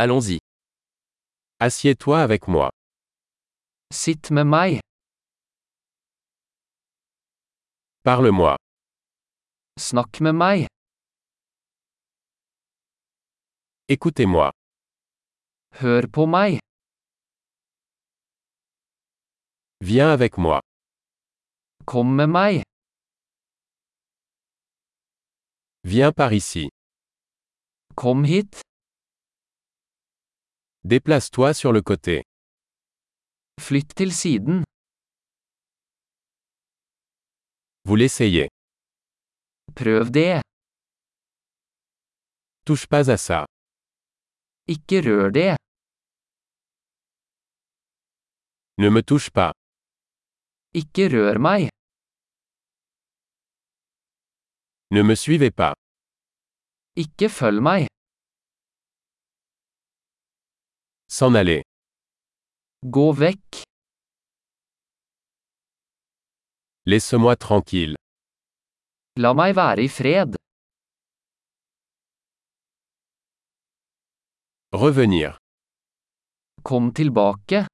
[0.00, 0.38] Allons-y.
[1.58, 2.70] Assieds-toi avec moi.
[3.92, 4.78] Sitt med meg.
[8.04, 8.54] Parle-moi.
[9.76, 10.68] Snakk med meg.
[13.88, 14.52] Écoutez-moi.
[15.80, 16.60] Hør på meg.
[19.80, 20.60] Viens avec moi.
[21.86, 22.62] Kom med meg.
[25.82, 26.68] Viens par ici.
[27.96, 28.67] Kom hit.
[30.94, 32.22] Déplace-toi sur le côté.
[33.60, 34.64] Flytt til siden.
[37.84, 38.48] Vous l'essayez.
[39.76, 40.40] Prøv det.
[42.64, 43.40] Touche pas à ça.
[44.74, 45.56] Ikke rør det.
[48.78, 49.52] Ne me touche pas.
[50.80, 51.68] Ikke rør meg.
[54.94, 55.74] Ne me suivez pas.
[56.96, 57.97] Ikke følg meg.
[61.18, 61.62] S'en aller.
[62.94, 63.56] Gå vekk.
[66.86, 67.96] Laisse-moi tranquille.
[69.24, 70.38] La meg være i fred.
[74.84, 75.34] Revenir.
[76.62, 77.64] Kom tilbake.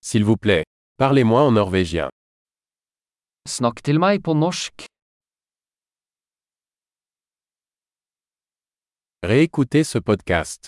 [0.00, 0.64] S'il vous plaît.
[0.96, 2.08] Parlez-moi en norvégien.
[3.44, 4.88] Snakk til meg på norsk.
[9.24, 10.66] Réécoutez ce podcast.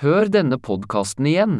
[0.00, 1.56] Hør denne podkasten igjen.